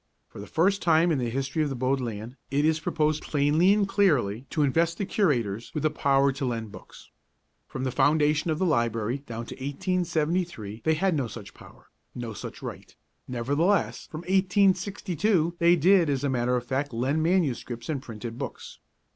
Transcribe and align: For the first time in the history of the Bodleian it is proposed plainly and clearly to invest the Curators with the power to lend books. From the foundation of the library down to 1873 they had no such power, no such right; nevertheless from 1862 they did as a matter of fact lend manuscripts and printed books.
For 0.29 0.39
the 0.41 0.47
first 0.47 0.81
time 0.81 1.11
in 1.11 1.19
the 1.19 1.29
history 1.29 1.61
of 1.61 1.69
the 1.69 1.75
Bodleian 1.75 2.35
it 2.49 2.65
is 2.65 2.79
proposed 2.79 3.21
plainly 3.21 3.71
and 3.71 3.87
clearly 3.87 4.47
to 4.49 4.63
invest 4.63 4.97
the 4.97 5.05
Curators 5.05 5.71
with 5.75 5.83
the 5.83 5.91
power 5.91 6.31
to 6.31 6.43
lend 6.45 6.71
books. 6.71 7.11
From 7.67 7.83
the 7.83 7.91
foundation 7.91 8.49
of 8.49 8.57
the 8.57 8.65
library 8.65 9.17
down 9.19 9.45
to 9.45 9.53
1873 9.53 10.81
they 10.83 10.95
had 10.95 11.13
no 11.15 11.27
such 11.27 11.53
power, 11.53 11.91
no 12.15 12.33
such 12.33 12.63
right; 12.63 12.95
nevertheless 13.27 14.07
from 14.11 14.21
1862 14.21 15.57
they 15.59 15.75
did 15.75 16.09
as 16.09 16.23
a 16.23 16.29
matter 16.29 16.55
of 16.55 16.65
fact 16.65 16.93
lend 16.93 17.21
manuscripts 17.21 17.87
and 17.87 18.01
printed 18.01 18.39
books. 18.39 18.79